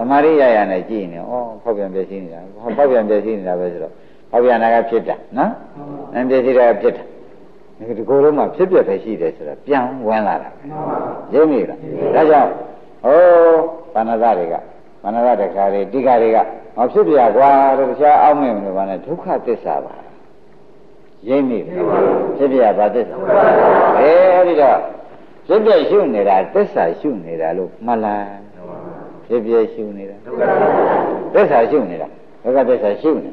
[0.00, 1.22] သမာဓိရရနဲ့ကြည့်နေဩ
[1.62, 2.40] ဟောက်ပြန်ပြည့်စည်နေတာ
[2.76, 3.92] ဟောက်ပြန်ပြည့်စည်နေတာပဲဆိုတော့
[4.30, 5.50] ဟောက်ပြန်တာကဖြစ်တာနော်
[6.14, 7.02] အပြည့်စည်တာကဖြစ်တာ
[7.98, 10.96] ဒီကိုယ်လုံးမှာဖြစ်ပြပဲရှိတယ်ဆိုတော့ပြန်ဝင်လာတာပဲမှန်ပါ
[11.32, 11.78] ရင်းမိလား
[12.14, 12.50] ဒါကြောင့်
[13.04, 13.18] ဟို
[13.94, 14.54] ဘာနာသတွေက
[15.02, 16.38] ဘာနာသတခါတွေတိခါတွေက
[16.76, 19.94] ဟောဖြစ်ပြကွာတဲ့တခြားအောက်မဲ့မလို့ဘာနဲ့ဒုက္ခသစ္စာပါ
[21.28, 21.84] ရင်းမိလား
[22.36, 23.14] ဖြစ်ပြဘာသစ္စာ
[23.98, 24.78] အဲအဲ့ဒီတော့
[25.46, 28.50] ဖြစ်ပြရှုနေတာသစ္စာရှုနေတာလို့မှတ်လား
[29.30, 30.98] ဖြစ်ပြရှုနေတာဒုက္ခသစ္စာ
[31.34, 32.08] သစ္စာရှုနေတာ
[32.42, 33.30] ဒုက္ခသစ္စာရှုနေ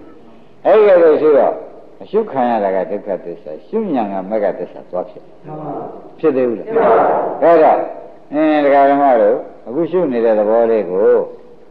[0.66, 1.54] အဲ့ဒီလိုရှုတော့
[2.02, 5.74] အရှုခံရတာကဒုက္ခသစ္စာရှုဉာဏ်ကမဂ္ဂသစ္စာသွားဖြစ်မှန်ပါ
[6.20, 6.90] ဖြစ်သေးဘူးလားဖြစ်ပါ
[7.44, 7.80] ဒါတော့
[8.34, 11.10] အင်းဒကာဓမ္မတို့အခုရှုနေတဲ့သဘောလေးကို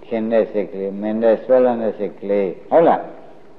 [0.06, 3.00] ခင်တဲ့စိတ်ကလေးမင်းတဲ့ဆွဲလန်းတဲ့စိတ်ကလေးဟုတ်လား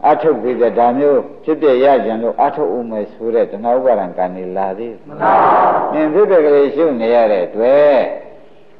[0.05, 5.33] အထုတ်ပြီးတဲ့ဒါမျိုးဖြစ်ပြရကြံလို့အထုတ်ဦးမယ်ဆိုတဲ့တဏှာဥပါဒံကံနေလာသေးမှန်ပါ
[5.93, 7.99] အင်းဖြစ်ပြကလေးရှုနေရတဲ့အတွက်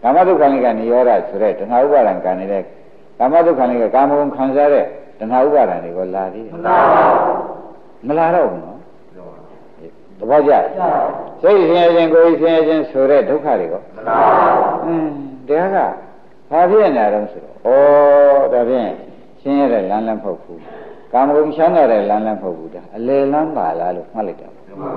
[0.08, 2.64] ကာမဒုက္ခလိကနိရောဓဆိုတဲ့တဏှာဥပါဒံကံနေတဲ့
[3.20, 4.86] ကာမဒုက္ခလိကကာမဂုဏ်ခံစားတဲ့
[5.20, 6.78] တဏှာဥပါဒံတွေကိုလာသေးမှန်ပါ
[8.08, 8.78] မလာတော့ဘူးနော်
[10.20, 10.60] သဘောကျကြာ
[11.42, 14.20] စိတ်ဆင်းရဲခြင်းကိုယ်ဆင်းရဲခြင်းဆိုတဲ့ဒုက္ခတွေကောမှန်ပါ
[14.86, 15.10] အင်း
[15.48, 15.78] တရားက
[16.50, 18.90] ဘာဖြစ်နေကြတော့ဆိုတော့ဩဒါဖြင့်
[19.42, 20.62] ဆင်းရဲတဲ့လမ်းလည်းမဟုတ်ဘူး
[21.14, 24.92] ကာမဂုဏ်ချမ်းသာတဲ့လမ်းလည်းမဟုတ်ဘူးဒါအလယ်လမ်းပါလားလို့မှတ်လိုက်တာမှန်ပါ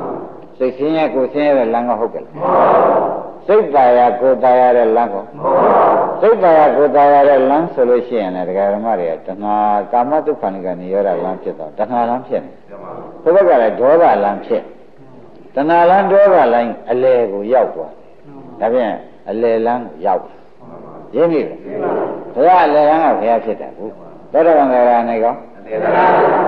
[0.58, 5.50] စိတ်ဆင်းရဲကိုယ်ဆင်းရဲတဲ့လမ်းကဟုတ်ကဲ့လားမှန်ပါ စိတ်ပါရကိုယ်ပါရတဲ့လမ်းကောမှန်ပါ
[6.20, 9.54] စိတ်ပါရကိုယ်ပါရတဲ့လမ်းဆိုလို့ရှိရင်လည်းဒကာဓမ္မတွေကတဏှာ
[9.92, 14.62] ကာမတုခဏိကနေရောတာလမ်းဖြစ်တော့တဏှာလမ်းဖြစ်နေမှန်ပါဘုဘကလည်းဒေါသလမ်းဖြစ်
[15.54, 18.10] တဏှာလမ်းဒေါသလမ်းအလယ်ကိုရောက်သွားတယ်
[18.60, 18.94] ဒါဖြင့်
[19.30, 20.36] အလယ်လမ်းကိုရောက်တယ်
[21.16, 21.92] ရင်းပြီလားမှန်ပါ
[22.34, 23.92] ဘုရားအလယ်လမ်းကဘုရားဖြစ်တာဘူး
[24.32, 25.34] သောတာပန်ကရာနေကော
[25.66, 26.04] သေသနာ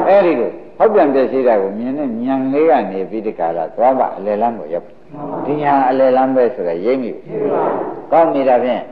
[0.08, 4.86] အဲ့ဒီလိုဟောက်ပြန်ပြည့်စည်တာကိုမြင်နဲ့ဉာဏ်လေးကနေပြီးဒီကလာသွားမှအလယ်လမ်းကိုရောက်
[5.46, 7.64] ဒီညာအလယ်လမ်းပဲဆိုတာရိပ်မိဘူးမှန်ပါ
[8.12, 8.82] ကောင်းနေတာဖြင့်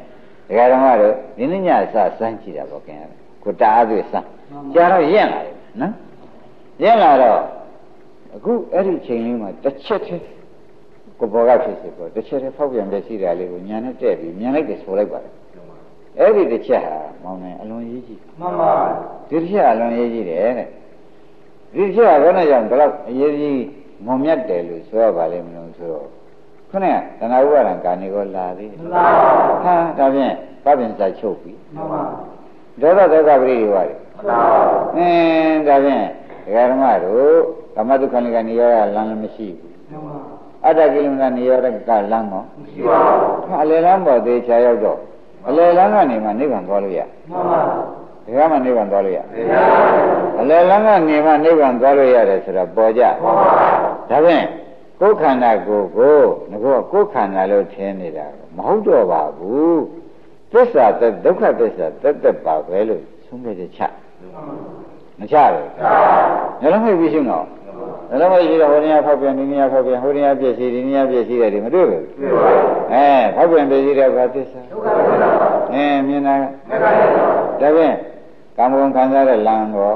[0.48, 3.08] ဒကာဓမ္မတို့ဒီနေ့ညစစမ်းကြည့်တာပေါ့ခင်ဗျာ
[3.42, 4.26] ကိုတာအားသွေးစမ်း
[4.74, 5.92] ကြာတော့ရင့်လာတယ်နော်
[6.82, 7.40] ရင့်လာတော့
[8.36, 10.24] အခုအဲ့ဒီချိန်လေးမှာတစ်ချက်တည်း
[11.18, 15.32] ကိုဘောကဖြစ်စီပေါ့တစ်ချက်တည်းဖောက်ပြန်ပြည့်စည်တာလေးကိုညာနဲ့တဲ့ပြီးမြန်လိုက်တယ်ဆိုလိုက်ပါတယ်
[16.18, 18.72] အဲ့ဒီတစ်ချက်ဟာမောင်နေအလွန်ရေးကြည့်မှန်ပါ
[19.28, 20.68] ဒီတစ်ချက်အလွန်ရေးကြည့်တယ်တဲ့
[21.74, 23.58] ဒီတစ်ချက်ကဘယ်နဲ့ကြောင့်ဒီလောက်အရေးကြီး
[24.04, 26.08] မုံမြတ်တယ်လို့ဆိုရပါလိမ့်မလို့ဆိုတော့
[26.70, 26.86] ခဏ
[27.20, 29.04] ကတဏှာဥပါဒံကာနေကိုလာသေးတယ်မှန်ပါ
[29.64, 30.34] ဟာဒါဖြင့်
[30.64, 32.02] ပပင်စာချုပ်ပြီမှန်ပါ
[32.80, 33.96] ပဒေါသဒုက္ခပရိဒီဝါတွေ
[34.96, 36.04] အင်းဒါဖြင့်
[36.44, 37.34] ဒကာဓမ္မတို့
[37.76, 39.70] ကမ္မဒုက္ခနိကနေရောလမ်းလည်းမရှိဘူး
[40.66, 41.58] အတ္တကိလမနေရော
[41.88, 44.98] ကလမ်းကောမရှိပါဘူးအလယ်လမ်းပေါ်သေးချာရောက်တော့
[45.48, 47.60] အလယ်လမ်းကနေမှနိဗ္ဗာန်သွားလို့ရမှန်ပါ
[48.24, 49.20] ဒီကမှနိဗ္ဗာန်သွားလို့ရ
[50.40, 53.69] အလယ်လမ်းကနေမှနိဗ္ဗာန်သွားလို့ရတယ်ဆိုတော့ပေါ်ကြမှန်ပါ
[54.10, 54.46] ဒါဖြင့်
[55.00, 56.18] ကိုယ်ခန္ဓာကိုယ်ကို
[56.50, 59.82] ငါကကိုယ်ခန္ဓာလို့ထင်နေတာမဟုတ်တော့ပါဘူး
[60.52, 63.82] သစ္စာသက်ဒုက္ခသစ္စာသက်သက်ပါပဲလို့ဆုံးဖြတ်ချက်ချ
[65.18, 65.68] မချဘူး
[66.60, 67.46] ညလုံးမိတ်ပြီးရှင်းတော့
[68.10, 72.04] ညလုံးမိတ်ရှိတော့ဟိုနေရာဖောက်ပြန်ဒီနေရာဖောက်ပြန်ဟိုနေရာပြည့်စည်ဒီနေရာပြည့်စည်တယ်ဒီမတွေ့ဘူး
[72.92, 75.28] အဲဖောက်ပြန်ပြည့်စည်တဲ့ဘာသစ္စာဒုက္ခသစ္စာ
[75.74, 77.94] အဲမြင်တာဒါဖြင့်
[78.56, 79.92] ကာမဂုဏ်ခံစားတဲ့လမ်းကို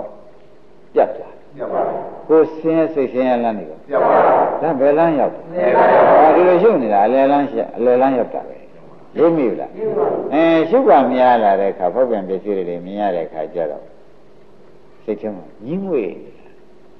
[0.94, 1.82] ပြတ်သွား ပြတ်ပါ
[2.28, 4.16] ကိုယ်ဆင်းရဲစိတ်ဆင်းရဲလမ်းနေတော့ပြတ်ပါ
[4.62, 5.84] ဒါဘယ်လမ်းရောက်လဲဟာ
[6.36, 8.56] ဒီလိုရှုပ်နေတာအလယ်လမ်းရှအလယ်လမ်းရောက်တာပဲ
[9.18, 9.70] ရိပ်မိဘူးလား
[10.32, 13.84] အဲရှုပ်ကများလာတဲ့အခါဖောက်ပြန်ပစ္စည်းတွေမြင်ရတဲ့အခါကျတော့
[15.04, 16.02] စိတ်ထဲမှာညှိငွေ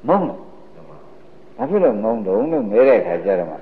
[0.08, 0.38] မုန်းတယ်
[1.56, 3.56] ဘာဖြစ်လို့မုန်းတော့လို့မဲတဲ့အခါကျတော့မှ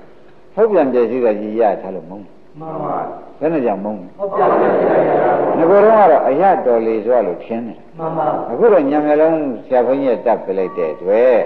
[0.53, 2.97] ဖောက်ပြန်ပစ္စည်းကကြီးရထားလို့မုန်းတယ် မှန်ပါ
[3.39, 11.37] ဘယ်နဲ့ကြောင့်မုန်းလဲဖောက်ပြန်ပစ္စည်းငါကတော့ကတော့အရတော်လေစွာလို့ထင်းတယ်မှန်ပါအခုတော့ညံမျက်လုံးဆရာဘုန်းကြီးတက်ပြလိုက်တဲ့အတွက်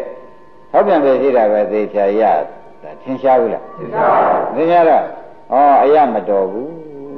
[0.71, 2.21] ဟောပြန်ပဲရှိတာပဲသေချာရ
[2.83, 5.03] တာထင်ရှားဘူးလားထင်ရှားပါဘူးသင်ရတော့
[5.51, 6.69] ဩအရမတော်ဘူး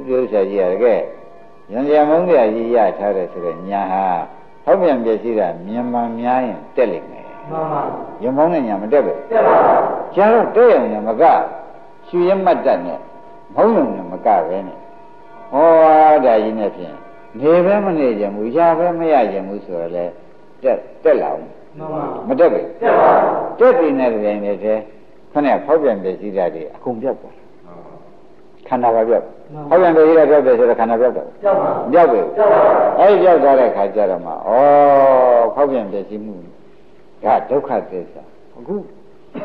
[0.06, 0.94] ဒီဥစ္စာကြီးရကဲ
[1.72, 4.06] ရံရမုန်းတရားကြီးရထားတယ်ဆိုတော့ညာဟာ
[4.64, 7.80] ဟောပြန်ပဲရှိတာမြန်မာများရင်တက်လိမ့်မယ်မှန်ပါ
[8.22, 9.82] ရမုန်းတဲ့ညာမတက်ဘူးတက်ပါဘူး
[10.14, 11.22] ကျတော့တဲ့ရင်မက
[12.08, 13.00] ရွှေရမတ်တတ်နဲ့
[13.54, 14.78] မုန်းလုံးနဲ့မကပဲနဲ့
[15.52, 15.66] ဟော
[16.24, 16.94] ဒါကြီးနဲ့ဖြင့်
[17.40, 20.04] နေပဲမနေကြဘူးရပဲမရကြဘူးဆိုတော့လေ
[20.62, 21.46] တက်တက်လာအောင်
[22.28, 23.12] မတက်ဘူးတက်ပါ
[23.58, 24.78] တက်ပြီနဲ့တိုင်နေတဲ့
[25.32, 27.34] ခဏဖောက်ပြန်ပြစည်းတာတွေအကုန်ပြောက်သွား
[28.68, 29.24] ခန္ဓာပါပြောက်
[29.68, 32.20] ဖောက်ပြန်ပြစည်းတာပြောက်တယ်ဆိုတော့ခန္ဓာပြောက်တယ်ပြောက်ပါပြောက်ပြီ
[32.98, 34.34] အဲဒီပြောက်သွားတဲ့ခါကျတော့မှဩ
[35.54, 36.34] ဖောက်ပြန်ပြစည်းမှု
[37.24, 38.22] ဒါဒုက္ခသစ္စာ
[38.56, 38.74] အခု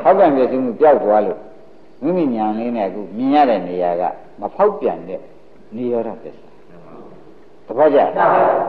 [0.03, 1.39] ဖောက်ပြန်ပြစည်းမှုပြောက်သွားလို့
[2.03, 4.03] မိမိညာလေးနဲ့အခုမြင်ရတဲ့နေရာက
[4.41, 5.19] မဖောက်ပြန်တဲ့
[5.75, 6.47] နေရောဓသစ္စာ
[7.67, 7.99] တပည့်ကြ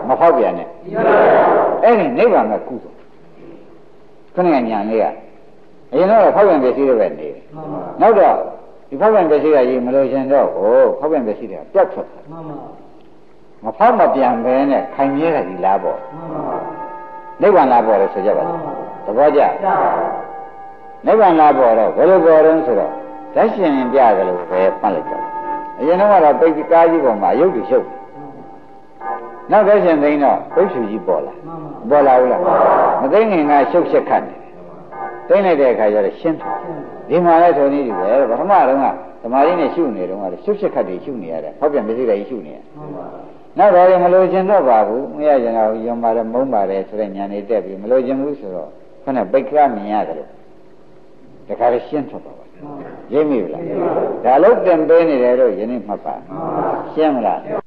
[0.08, 0.68] မဖောက်ပြန်နဲ့
[1.84, 2.96] အဲ့ဒီနိဗ္ဗာန်ကကုသိုလ်
[4.34, 5.04] ခဏညာလေးက
[5.92, 7.42] အရင်တော့ဖောက်ပြန်ပစ္စည်းတွေပဲနေတယ်
[8.00, 8.34] နောက်တော့
[8.88, 12.24] ဒီဖောက်ပြန်ပစ္စည်းကကြီးမလို့ရှင်တော့ဟိုဖောက်ပြန်ပစ္စည်းတွေကပြတ်ထွက်တယ်
[13.64, 15.98] မဖောက်မပြန်ပဲနဲ့ခိုင်မြဲတာဒီလားပေါ့
[17.42, 18.58] နိဗ္ဗာန်လားပေါ့လို့ဆိုကြပါလား
[19.06, 19.40] တပည့်ကြ
[21.06, 22.92] နိဗ္ဗာန်လားပေါ့တော့ဘယ်လိုပေါ်တော့ဆိုတော့
[23.36, 25.24] ဓာတ်ရှင်ပြကြလို့ပဲပတ်လိုက်တော့
[25.78, 27.86] အရင်တော့ကတော့ပိတ်ကားကြီးပေါ်မှာရုပ်တွေရှုပ်
[29.50, 31.34] နောက်ဓာတ်ရှင်သိန်းတော့ပိတ်ဖြူကြီးပေါ်လာ
[31.90, 32.40] ပေါ်လာဘူးလား
[33.00, 34.50] မသိငင်ကရှုပ်ရှက်ခတ်နေတယ်
[35.28, 36.54] သိလိုက်တဲ့အခါကျတော့ရှင်းတယ်
[37.08, 38.84] ဒီမှာလည်းထိုနည်းတူပဲပထမတော့က
[39.22, 42.58] သမာဓိနဲ့ရှုနေတော့ကရှုပ်ရှက်ခတ်တွေရှုနေရတယ်ဟောပြန်မရှိတယ်ရှုနေရ
[43.58, 48.68] နောက်တော့မလို့ခြင်းတော့ပါဘူးမရကြတော့ယုံပါတယ်မုန်းပါတယ်ဆိုတဲ့ညာနေတက်ပြီးမလို့ခြင်းဘူးဆိုတော့
[49.04, 50.30] ခဏပိတ်ကမြင်ရတယ်လို့
[51.48, 52.45] တခါလည်းရှင်းထွက်ပါပါ
[53.12, 53.62] ရိပ်မိလား
[54.24, 56.14] ဒါလို့တင်ပေးနေတယ်တော့ယနေ့မှတ်ပါ
[56.92, 57.65] ရှင်းမလား